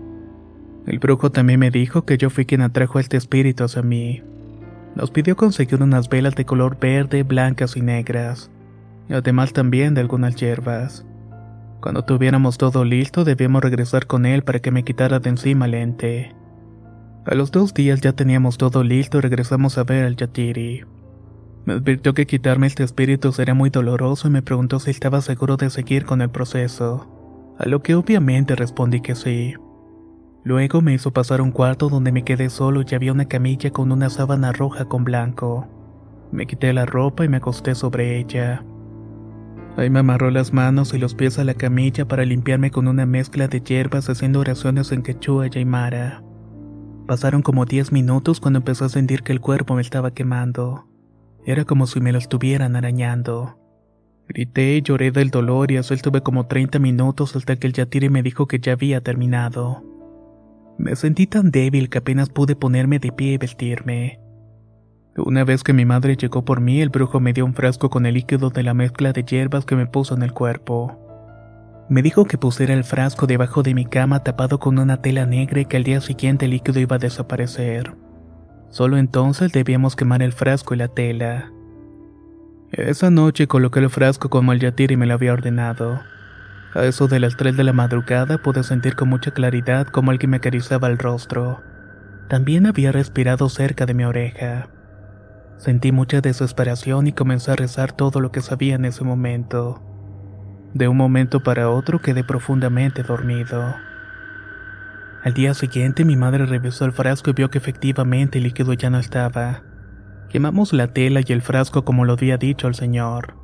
El 0.88 1.00
brujo 1.00 1.32
también 1.32 1.60
me 1.60 1.72
dijo 1.72 2.06
que 2.06 2.18
yo 2.18 2.30
fui 2.30 2.46
quien 2.46 2.62
atrajo 2.62 2.98
a 2.98 3.02
este 3.02 3.18
espíritu 3.18 3.64
hacia 3.64 3.82
mí. 3.82 4.24
Nos 4.96 5.12
pidió 5.12 5.38
conseguir 5.38 5.82
unas 5.82 6.10
velas 6.10 6.36
de 6.36 6.46
color 6.46 6.78
verde, 6.80 7.24
blancas 7.24 7.78
y 7.78 7.82
negras, 7.82 8.50
además 9.10 9.54
también 9.54 9.94
de 9.94 10.02
algunas 10.02 10.36
hierbas. 10.36 11.06
Cuando 11.82 12.04
tuviéramos 12.04 12.58
todo 12.58 12.84
listo, 12.84 13.24
debíamos 13.24 13.62
regresar 13.62 14.06
con 14.06 14.26
él 14.26 14.44
para 14.44 14.60
que 14.60 14.72
me 14.72 14.84
quitara 14.84 15.20
de 15.20 15.30
encima 15.30 15.66
el 15.66 15.76
ente. 15.76 16.36
A 17.26 17.36
los 17.36 17.52
dos 17.52 17.74
días 17.74 18.02
ya 18.02 18.14
teníamos 18.14 18.58
todo 18.58 18.84
listo 18.84 19.20
y 19.20 19.22
regresamos 19.22 19.78
a 19.78 19.84
ver 19.84 20.06
al 20.06 20.16
Yatiri. 20.16 20.84
Me 21.66 21.74
advirtió 21.74 22.14
que 22.14 22.26
quitarme 22.26 22.68
este 22.68 22.84
espíritu 22.84 23.32
sería 23.32 23.54
muy 23.54 23.70
doloroso 23.70 24.28
y 24.28 24.32
me 24.32 24.42
preguntó 24.42 24.80
si 24.80 24.92
estaba 24.92 25.22
seguro 25.22 25.58
de 25.58 25.70
seguir 25.70 26.06
con 26.06 26.22
el 26.22 26.30
proceso, 26.30 27.56
a 27.60 27.68
lo 27.68 27.84
que 27.84 27.94
obviamente 27.94 28.56
respondí 28.56 29.02
que 29.02 29.16
sí. 29.16 29.54
Luego 30.44 30.82
me 30.82 30.94
hizo 30.94 31.12
pasar 31.12 31.40
un 31.40 31.52
cuarto 31.52 31.88
donde 31.90 32.12
me 32.12 32.24
quedé 32.24 32.50
solo 32.50 32.82
y 32.82 32.96
había 32.96 33.12
una 33.12 33.26
camilla 33.26 33.70
con 33.70 33.92
una 33.92 34.10
sábana 34.10 34.52
roja 34.52 34.86
con 34.86 35.04
blanco. 35.04 35.68
Me 36.32 36.48
quité 36.48 36.74
la 36.74 36.88
ropa 36.88 37.26
y 37.26 37.30
me 37.30 37.38
acosté 37.38 37.76
sobre 37.76 38.18
ella. 38.18 38.66
Ahí 39.78 39.90
me 39.92 40.00
amarró 40.00 40.32
las 40.32 40.54
manos 40.54 40.94
y 40.96 40.98
los 40.98 41.14
pies 41.14 41.38
a 41.38 41.44
la 41.44 41.54
camilla 41.54 42.08
para 42.08 42.26
limpiarme 42.26 42.72
con 42.72 42.88
una 42.88 43.06
mezcla 43.06 43.48
de 43.48 43.62
hierbas 43.62 44.10
haciendo 44.10 44.40
oraciones 44.40 44.92
en 44.92 45.04
quechua 45.04 45.48
y 45.48 45.60
aymara. 45.60 46.24
Pasaron 47.06 47.44
como 47.44 47.66
10 47.66 47.92
minutos 47.92 48.40
cuando 48.40 48.60
empecé 48.60 48.86
a 48.86 48.90
sentir 48.90 49.22
que 49.22 49.32
el 49.32 49.42
cuerpo 49.42 49.76
me 49.76 49.82
estaba 49.82 50.12
quemando. 50.12 50.91
Era 51.46 51.66
como 51.66 51.88
si 51.88 52.00
me 52.00 52.12
lo 52.12 52.18
estuvieran 52.18 52.76
arañando. 52.76 53.58
Grité 54.28 54.78
y 54.78 54.82
lloré 54.82 55.12
del 55.12 55.30
dolor 55.30 55.72
y 55.72 55.78
así 55.78 55.94
estuve 55.94 56.22
como 56.22 56.48
30 56.48 56.80
minutos 56.80 57.36
hasta 57.36 57.56
que 57.56 57.68
el 57.68 57.74
yatiri 57.74 58.10
me 58.10 58.24
dijo 58.24 58.48
que 58.48 58.60
ya 58.60 58.74
había 58.74 59.02
terminado. 59.02 59.84
Me 60.78 60.96
sentí 60.96 61.28
tan 61.28 61.52
débil 61.52 61.90
que 61.90 61.98
apenas 61.98 62.30
pude 62.30 62.56
ponerme 62.56 63.00
de 63.00 63.12
pie 63.12 63.34
y 63.34 63.38
vestirme. 63.38 64.20
Una 65.18 65.44
vez 65.44 65.64
que 65.64 65.74
mi 65.74 65.84
madre 65.84 66.16
llegó 66.16 66.46
por 66.46 66.62
mí, 66.62 66.80
el 66.82 66.90
brujo 66.90 67.20
me 67.20 67.34
dio 67.34 67.46
un 67.46 67.54
frasco 67.54 67.90
con 67.90 68.06
el 68.06 68.14
líquido 68.14 68.50
de 68.50 68.64
la 68.64 68.74
mezcla 68.74 69.12
de 69.12 69.24
hierbas 69.24 69.66
que 69.66 69.76
me 69.76 69.86
puso 69.86 70.16
en 70.16 70.24
el 70.24 70.32
cuerpo. 70.32 70.98
Me 71.90 72.02
dijo 72.02 72.24
que 72.24 72.38
pusiera 72.38 72.74
el 72.74 72.86
frasco 72.86 73.28
debajo 73.28 73.64
de 73.64 73.74
mi 73.74 73.86
cama 73.86 74.24
tapado 74.24 74.60
con 74.60 74.80
una 74.80 75.02
tela 75.02 75.26
negra 75.26 75.60
y 75.60 75.66
que 75.66 75.76
al 75.76 75.84
día 75.84 76.00
siguiente 76.00 76.46
el 76.46 76.52
líquido 76.52 76.80
iba 76.80 76.96
a 76.96 77.00
desaparecer. 77.00 77.94
Solo 78.72 78.98
entonces 78.98 79.52
debíamos 79.52 79.96
quemar 79.96 80.24
el 80.24 80.32
frasco 80.32 80.74
y 80.74 80.78
la 80.78 80.88
tela. 80.88 81.52
Esa 82.72 83.10
noche 83.10 83.48
coloqué 83.48 83.82
el 83.82 83.90
frasco 83.90 84.30
como 84.30 84.54
el 84.54 84.60
yatiri 84.60 84.96
me 84.96 85.06
lo 85.06 85.14
había 85.14 85.34
ordenado. 85.34 86.00
A 86.74 86.86
eso 86.86 87.10
de 87.10 87.20
las 87.20 87.36
3 87.36 87.58
de 87.58 87.66
la 87.66 87.74
madrugada 87.74 88.38
pude 88.38 88.64
sentir 88.64 88.96
con 88.96 89.10
mucha 89.10 89.32
claridad 89.32 89.88
como 89.88 90.12
alguien 90.12 90.30
me 90.30 90.38
acariciaba 90.38 90.88
el 90.88 90.98
rostro. 90.98 91.62
También 92.30 92.66
había 92.66 92.94
respirado 92.94 93.50
cerca 93.50 93.86
de 93.86 93.94
mi 93.94 94.06
oreja. 94.06 94.70
Sentí 95.58 95.92
mucha 95.92 96.22
desesperación 96.22 97.08
y 97.08 97.12
comencé 97.12 97.52
a 97.52 97.58
rezar 97.58 97.92
todo 97.92 98.22
lo 98.22 98.32
que 98.32 98.40
sabía 98.40 98.76
en 98.76 98.86
ese 98.86 99.04
momento. 99.04 99.84
De 100.74 100.88
un 100.88 100.96
momento 100.96 101.44
para 101.44 101.70
otro 101.70 102.00
quedé 102.00 102.24
profundamente 102.24 103.04
dormido. 103.04 103.76
Al 105.24 105.36
día 105.36 105.54
siguiente 105.54 106.04
mi 106.04 106.16
madre 106.16 106.48
revisó 106.48 106.86
el 106.86 106.94
frasco 106.94 107.30
y 107.30 107.34
vio 107.34 107.52
que 107.52 107.60
efectivamente 107.60 108.40
el 108.40 108.46
líquido 108.46 108.74
ya 108.74 108.90
no 108.90 108.98
estaba. 108.98 109.64
Quemamos 110.30 110.74
la 110.74 110.94
tela 110.94 111.22
y 111.26 111.32
el 111.32 111.44
frasco 111.44 111.86
como 111.86 112.06
lo 112.06 112.14
había 112.14 112.38
dicho 112.38 112.68
el 112.68 112.74
señor. 112.74 113.36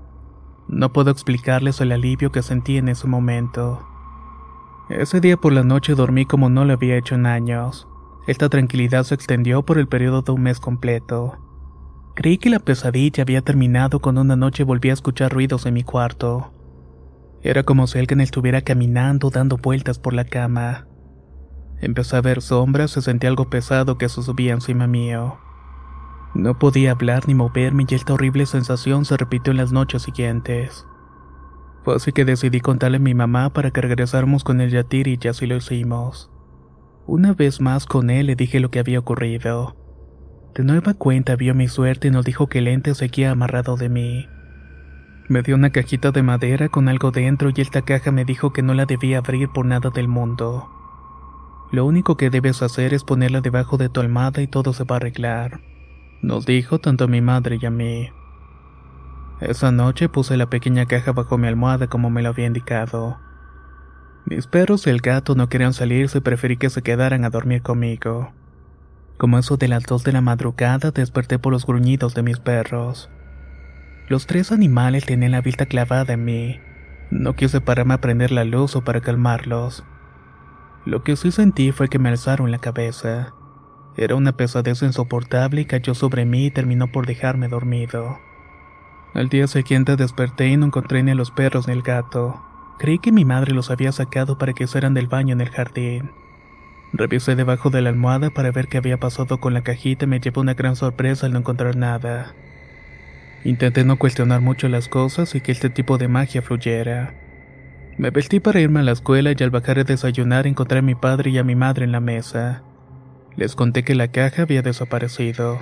No 0.67 0.91
puedo 0.91 1.12
explicarles 1.12 1.79
el 1.79 1.91
alivio 1.91 2.31
que 2.31 2.41
sentí 2.41 2.77
en 2.77 2.89
ese 2.89 3.07
momento. 3.07 3.86
Ese 4.89 5.22
día 5.22 5.38
por 5.38 5.53
la 5.53 5.63
noche 5.63 5.93
dormí 5.93 6.25
como 6.25 6.50
no 6.50 6.65
lo 6.65 6.74
había 6.74 6.98
hecho 6.98 7.13
en 7.13 7.27
años. 7.27 7.88
Esta 8.25 8.50
tranquilidad 8.50 9.03
se 9.03 9.15
extendió 9.15 9.63
por 9.63 9.77
el 9.77 9.88
periodo 9.88 10.24
de 10.24 10.31
un 10.31 10.41
mes 10.41 10.60
completo. 10.60 11.38
Creí 12.15 12.39
que 12.39 12.50
la 12.50 12.60
pesadilla 12.60 13.22
había 13.22 13.41
terminado 13.43 14.00
cuando 14.00 14.22
una 14.22 14.36
noche 14.36 14.63
volví 14.63 14.89
a 14.89 14.93
escuchar 14.93 15.31
ruidos 15.31 15.67
en 15.67 15.75
mi 15.75 15.84
cuarto. 15.84 16.51
Era 17.43 17.62
como 17.62 17.86
si 17.86 18.00
alguien 18.00 18.19
estuviera 18.19 18.62
caminando 18.62 19.29
dando 19.29 19.57
vueltas 19.57 20.00
por 20.00 20.13
la 20.13 20.25
cama. 20.25 20.88
Empecé 21.79 22.17
a 22.17 22.22
ver 22.22 22.41
sombras 22.41 22.98
y 22.98 23.01
sentí 23.01 23.27
algo 23.27 23.50
pesado 23.50 23.98
que 23.98 24.10
se 24.10 24.24
subía 24.24 24.53
encima 24.53 24.88
mío. 24.88 25.38
No 26.34 26.57
podía 26.57 26.91
hablar 26.91 27.27
ni 27.27 27.36
moverme 27.36 27.86
y 27.88 27.96
esta 27.96 28.13
horrible 28.13 28.46
sensación 28.46 29.05
se 29.05 29.17
repitió 29.17 29.51
en 29.51 29.57
las 29.57 29.72
noches 29.72 30.03
siguientes. 30.03 30.86
Fue 31.84 31.96
así 31.96 32.12
que 32.12 32.25
decidí 32.25 32.60
contarle 32.60 32.98
a 32.98 33.00
mi 33.00 33.13
mamá 33.13 33.53
para 33.53 33.72
que 33.72 33.81
regresáramos 33.81 34.43
con 34.43 34.60
el 34.60 34.72
yatiri 34.72 35.19
y 35.22 35.27
así 35.27 35.46
lo 35.46 35.55
hicimos. 35.55 36.31
Una 37.05 37.34
vez 37.34 37.62
más 37.62 37.86
con 37.86 38.10
él 38.10 38.27
le 38.27 38.36
dije 38.36 38.60
lo 38.60 38.69
que 38.69 38.79
había 38.79 39.00
ocurrido. 39.00 39.75
De 40.53 40.63
nueva 40.63 40.96
cuenta 40.96 41.36
vio 41.36 41.55
mi 41.55 41.67
suerte 41.67 42.10
y 42.10 42.12
nos 42.12 42.25
dijo 42.25 42.48
que 42.48 42.60
el 42.60 42.67
ente 42.67 42.93
seguía 42.96 43.31
amarrado 43.31 43.77
de 43.77 43.89
mí. 43.89 44.27
Me 45.29 45.43
dio 45.43 45.55
una 45.55 45.69
cajita 45.69 46.12
de 46.12 46.24
madera 46.24 46.69
con 46.69 46.89
algo 46.89 47.12
dentro 47.12 47.51
y 47.55 47.62
esta 47.62 47.84
caja 47.84 48.12
me 48.12 48.25
dijo 48.25 48.51
que 48.51 48.63
no 48.63 48.74
la 48.74 48.86
debía 48.86 49.19
abrir 49.19 49.50
por 49.50 49.65
nada 49.65 49.89
del 49.89 50.07
mundo. 50.07 50.69
Lo 51.72 51.86
único 51.86 52.16
que 52.16 52.30
debes 52.30 52.62
hacer 52.62 52.94
es 52.94 53.04
ponerla 53.04 53.42
debajo 53.42 53.78
de 53.78 53.90
tu 53.90 54.00
almohada 54.00 54.42
y 54.42 54.48
todo 54.48 54.72
se 54.74 54.86
va 54.86 54.96
a 54.96 54.98
arreglar. 54.98 55.60
Nos 56.22 56.46
dijo 56.46 56.80
tanto 56.80 57.08
mi 57.08 57.22
madre 57.22 57.60
y 57.62 57.66
a 57.66 57.70
mí. 57.70 58.10
Esa 59.42 59.72
noche 59.72 60.10
puse 60.10 60.38
la 60.38 60.50
pequeña 60.50 60.86
caja 60.86 61.12
bajo 61.12 61.38
mi 61.38 61.48
almohada 61.48 61.88
como 61.88 62.10
me 62.10 62.22
lo 62.22 62.30
había 62.30 62.48
indicado. 62.48 63.18
Mis 64.26 64.48
perros 64.48 64.88
y 64.88 64.90
el 64.90 65.00
gato 65.00 65.36
no 65.36 65.48
querían 65.48 65.74
salirse 65.74 66.18
y 66.18 66.22
preferí 66.22 66.58
que 66.58 66.70
se 66.70 66.82
quedaran 66.82 67.24
a 67.24 67.30
dormir 67.30 67.62
conmigo. 67.62 68.32
Como 69.18 69.38
eso 69.38 69.58
de 69.58 69.68
las 69.68 69.84
dos 69.84 70.04
de 70.04 70.12
la 70.12 70.22
madrugada 70.22 70.92
desperté 70.92 71.38
por 71.38 71.52
los 71.52 71.66
gruñidos 71.66 72.14
de 72.14 72.24
mis 72.24 72.40
perros. 72.40 73.10
Los 74.08 74.26
tres 74.26 74.52
animales 74.52 75.06
tenían 75.06 75.34
la 75.34 75.42
vista 75.42 75.66
clavada 75.66 76.14
en 76.14 76.24
mí. 76.24 76.60
No 77.12 77.36
quise 77.36 77.62
pararme 77.62 77.94
a 77.94 78.02
prender 78.02 78.32
la 78.32 78.44
luz 78.44 78.76
o 78.76 78.84
para 78.84 79.02
calmarlos. 79.02 79.84
Lo 80.88 81.03
que 81.03 81.17
sí 81.17 81.32
sentí 81.34 81.74
fue 81.74 81.89
que 81.89 82.00
me 82.00 82.08
alzaron 82.08 82.50
la 82.50 82.60
cabeza. 82.60 83.34
Era 83.98 84.15
una 84.15 84.38
pesadez 84.38 84.82
insoportable 84.84 85.60
y 85.60 85.65
cayó 85.65 85.94
sobre 85.94 86.24
mí 86.24 86.46
y 86.46 86.51
terminó 86.51 86.88
por 86.88 87.06
dejarme 87.06 87.50
dormido. 87.50 88.20
Al 89.13 89.27
día 89.27 89.48
siguiente 89.48 89.98
desperté 89.98 90.48
y 90.48 90.56
no 90.56 90.67
encontré 90.67 91.03
ni 91.03 91.12
a 91.12 91.15
los 91.15 91.29
perros 91.29 91.67
ni 91.67 91.74
el 91.74 91.82
gato. 91.82 92.41
Creí 92.79 93.00
que 93.00 93.12
mi 93.12 93.25
madre 93.25 93.53
los 93.53 93.70
había 93.70 93.91
sacado 93.91 94.38
para 94.38 94.53
que 94.53 94.63
hicieran 94.63 94.94
del 94.94 95.08
baño 95.08 95.34
en 95.34 95.41
el 95.41 95.50
jardín. 95.50 96.12
Revisé 96.94 97.36
debajo 97.36 97.70
de 97.70 97.82
la 97.82 97.89
almohada 97.89 98.29
para 98.29 98.51
ver 98.51 98.70
qué 98.70 98.77
había 98.77 98.98
pasado 98.98 99.41
con 99.41 99.53
la 99.53 99.63
cajita 99.63 100.06
y 100.06 100.08
me 100.08 100.22
llevó 100.22 100.39
una 100.39 100.53
gran 100.53 100.77
sorpresa 100.77 101.25
al 101.25 101.34
no 101.34 101.39
encontrar 101.39 101.75
nada. 101.75 102.34
Intenté 103.44 103.84
no 103.84 103.98
cuestionar 103.98 104.39
mucho 104.39 104.70
las 104.70 104.88
cosas 104.88 105.36
y 105.36 105.41
que 105.41 105.51
este 105.51 105.70
tipo 105.70 105.98
de 105.98 106.08
magia 106.08 106.41
fluyera. 106.41 107.26
Me 107.98 108.12
vestí 108.12 108.39
para 108.39 108.60
irme 108.60 108.82
a 108.82 108.84
la 108.84 108.92
escuela 108.92 109.32
y 109.36 109.44
al 109.44 109.50
bajar 109.50 109.80
a 109.80 109.84
desayunar 109.84 110.46
encontré 110.46 110.80
a 110.80 110.84
mi 110.84 110.94
padre 110.94 111.32
y 111.32 111.39
a 111.39 111.44
mi 111.44 111.56
madre 111.56 111.84
en 111.84 111.92
la 111.92 112.00
mesa. 112.00 112.62
Les 113.36 113.56
conté 113.56 113.84
que 113.84 113.96
la 113.96 114.10
caja 114.10 114.44
había 114.44 114.62
desaparecido. 114.62 115.60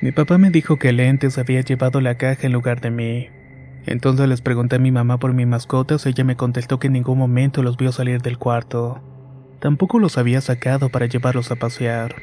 Mi 0.00 0.12
papá 0.12 0.38
me 0.38 0.50
dijo 0.50 0.76
que 0.76 0.90
el 0.90 1.00
ente 1.00 1.28
había 1.36 1.62
llevado 1.62 2.00
la 2.00 2.14
caja 2.14 2.46
en 2.46 2.52
lugar 2.52 2.80
de 2.80 2.92
mí. 2.92 3.28
Entonces 3.84 4.28
les 4.28 4.42
pregunté 4.42 4.76
a 4.76 4.78
mi 4.78 4.92
mamá 4.92 5.18
por 5.18 5.32
mis 5.32 5.48
mascotas 5.48 6.06
y 6.06 6.10
ella 6.10 6.22
me 6.22 6.36
contestó 6.36 6.78
que 6.78 6.86
en 6.86 6.92
ningún 6.92 7.18
momento 7.18 7.64
los 7.64 7.76
vio 7.76 7.90
salir 7.90 8.22
del 8.22 8.38
cuarto. 8.38 9.02
Tampoco 9.58 9.98
los 9.98 10.18
había 10.18 10.40
sacado 10.40 10.88
para 10.88 11.06
llevarlos 11.06 11.50
a 11.50 11.56
pasear. 11.56 12.14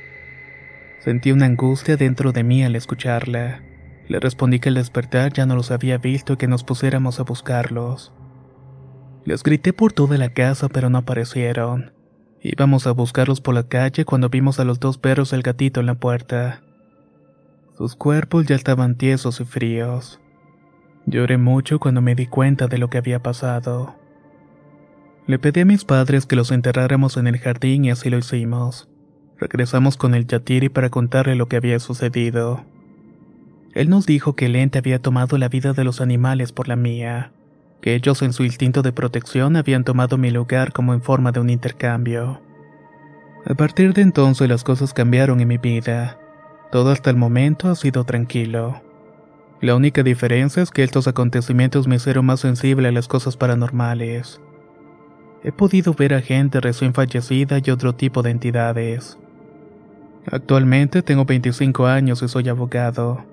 Sentí 0.99 1.33
una 1.33 1.47
angustia 1.47 1.97
dentro 1.97 2.31
de 2.31 2.45
mí 2.45 2.63
al 2.63 2.77
escucharla. 2.77 3.61
Le 4.07 4.21
respondí 4.21 4.59
que 4.59 4.69
al 4.69 4.75
despertar 4.75 5.33
ya 5.33 5.45
no 5.45 5.55
los 5.55 5.71
había 5.71 5.97
visto 5.97 6.33
y 6.33 6.37
que 6.37 6.47
nos 6.47 6.63
pusiéramos 6.63 7.19
a 7.19 7.23
buscarlos. 7.23 8.13
Les 9.27 9.43
grité 9.43 9.73
por 9.73 9.91
toda 9.91 10.17
la 10.17 10.29
casa 10.29 10.69
pero 10.69 10.89
no 10.89 10.99
aparecieron. 10.99 11.91
Íbamos 12.41 12.87
a 12.87 12.91
buscarlos 12.91 13.41
por 13.41 13.55
la 13.55 13.67
calle 13.67 14.05
cuando 14.05 14.29
vimos 14.29 14.57
a 14.61 14.63
los 14.63 14.79
dos 14.79 14.97
perros 14.97 15.33
y 15.33 15.35
el 15.35 15.41
gatito 15.41 15.81
en 15.81 15.85
la 15.85 15.95
puerta. 15.95 16.61
Sus 17.77 17.97
cuerpos 17.97 18.45
ya 18.45 18.55
estaban 18.55 18.95
tiesos 18.95 19.41
y 19.41 19.43
fríos. 19.43 20.21
Lloré 21.05 21.37
mucho 21.37 21.77
cuando 21.77 22.01
me 22.01 22.15
di 22.15 22.25
cuenta 22.25 22.67
de 22.67 22.77
lo 22.77 22.89
que 22.89 22.99
había 22.99 23.21
pasado. 23.21 23.97
Le 25.25 25.39
pedí 25.39 25.59
a 25.59 25.65
mis 25.65 25.83
padres 25.83 26.25
que 26.25 26.37
los 26.37 26.53
enterráramos 26.53 27.17
en 27.17 27.27
el 27.27 27.37
jardín 27.37 27.83
y 27.83 27.91
así 27.91 28.09
lo 28.09 28.19
hicimos. 28.19 28.87
Regresamos 29.37 29.97
con 29.97 30.15
el 30.15 30.25
Yatiri 30.25 30.69
para 30.69 30.89
contarle 30.89 31.35
lo 31.35 31.49
que 31.49 31.57
había 31.57 31.79
sucedido. 31.79 32.63
Él 33.73 33.89
nos 33.89 34.05
dijo 34.05 34.37
que 34.37 34.45
el 34.45 34.55
ente 34.55 34.79
había 34.79 35.01
tomado 35.01 35.37
la 35.37 35.49
vida 35.49 35.73
de 35.73 35.83
los 35.83 35.99
animales 35.99 36.53
por 36.53 36.69
la 36.69 36.77
mía, 36.77 37.33
que 37.81 37.95
ellos 37.95 38.21
en 38.21 38.33
su 38.33 38.43
instinto 38.43 38.81
de 38.81 38.91
protección 38.91 39.55
habían 39.55 39.83
tomado 39.83 40.17
mi 40.17 40.31
lugar 40.31 40.73
como 40.73 40.93
en 40.93 41.01
forma 41.01 41.31
de 41.31 41.39
un 41.39 41.49
intercambio. 41.49 42.41
A 43.45 43.53
partir 43.53 43.93
de 43.93 44.01
entonces 44.01 44.49
las 44.49 44.63
cosas 44.63 44.93
cambiaron 44.93 45.39
en 45.39 45.47
mi 45.47 45.57
vida. 45.57 46.19
Todo 46.71 46.91
hasta 46.91 47.09
el 47.09 47.15
momento 47.15 47.69
ha 47.69 47.75
sido 47.75 48.03
tranquilo. 48.03 48.81
La 49.61 49.75
única 49.75 50.03
diferencia 50.03 50.61
es 50.61 50.69
que 50.69 50.83
estos 50.83 51.07
acontecimientos 51.07 51.87
me 51.87 51.95
hicieron 51.95 52.25
más 52.25 52.41
sensible 52.41 52.89
a 52.89 52.91
las 52.91 53.07
cosas 53.07 53.37
paranormales. 53.37 54.41
He 55.43 55.51
podido 55.51 55.93
ver 55.93 56.13
a 56.13 56.21
gente 56.21 56.59
recién 56.59 56.93
fallecida 56.93 57.59
y 57.63 57.71
otro 57.71 57.95
tipo 57.95 58.21
de 58.21 58.31
entidades. 58.31 59.17
Actualmente 60.29 61.01
tengo 61.01 61.23
25 61.25 61.87
años 61.87 62.21
y 62.21 62.27
soy 62.27 62.49
abogado. 62.49 63.23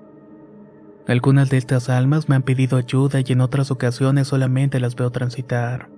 Algunas 1.07 1.51
de 1.51 1.57
estas 1.57 1.89
almas 1.89 2.29
me 2.29 2.35
han 2.35 2.41
pedido 2.41 2.77
ayuda 2.77 3.19
y 3.19 3.31
en 3.31 3.41
otras 3.41 3.69
ocasiones 3.69 4.27
solamente 4.27 4.79
las 4.79 4.95
veo 4.95 5.11
transitar. 5.11 5.89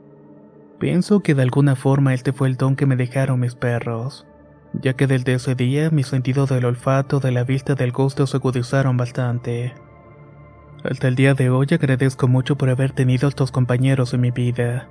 Pienso 0.80 1.22
que 1.22 1.34
de 1.34 1.44
alguna 1.44 1.76
forma 1.76 2.14
este 2.14 2.34
fue 2.34 2.50
el 2.50 2.58
don 2.58 2.76
que 2.76 2.86
me 2.86 2.98
dejaron 2.98 3.40
mis 3.40 3.56
perros, 3.56 4.28
ya 4.74 4.94
que 4.94 5.08
desde 5.08 5.34
ese 5.34 5.56
día 5.56 5.90
mi 5.92 6.04
sentido 6.04 6.46
del 6.46 6.66
olfato, 6.66 7.22
de 7.22 7.32
la 7.32 7.46
vista, 7.46 7.74
del 7.74 7.94
gusto 7.94 8.28
se 8.28 8.36
agudizaron 8.36 8.98
bastante. 8.98 9.74
Hasta 10.84 11.08
el 11.08 11.16
día 11.16 11.34
de 11.34 11.50
hoy 11.50 11.68
agradezco 11.72 12.28
mucho 12.28 12.58
por 12.58 12.70
haber 12.70 12.92
tenido 12.92 13.30
estos 13.30 13.52
compañeros 13.52 14.14
en 14.14 14.22
mi 14.22 14.32
vida, 14.32 14.90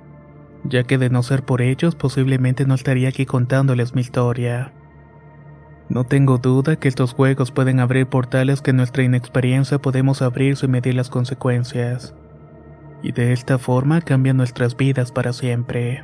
ya 0.63 0.83
que 0.83 0.97
de 0.97 1.11
no 1.11 1.21
ser 1.21 1.43
por 1.43 1.61
ellos 1.61 1.95
posiblemente 1.95 2.65
no 2.65 2.73
estaría 2.73 3.09
aquí 3.09 3.27
contándoles 3.27 3.93
mi 3.93 4.01
historia. 4.01 4.73
No 5.89 6.03
tengo 6.03 6.37
duda 6.37 6.75
que 6.75 6.87
estos 6.87 7.13
juegos 7.13 7.51
pueden 7.51 7.79
abrir 7.79 8.07
portales 8.07 8.61
que 8.61 8.73
nuestra 8.73 9.03
inexperiencia 9.03 9.79
podemos 9.79 10.21
abrir 10.21 10.57
sin 10.57 10.71
medir 10.71 10.95
las 10.95 11.09
consecuencias. 11.09 12.13
Y 13.01 13.13
de 13.13 13.31
esta 13.31 13.57
forma 13.57 14.01
cambian 14.01 14.37
nuestras 14.37 14.75
vidas 14.75 15.11
para 15.11 15.31
siempre. 15.31 16.03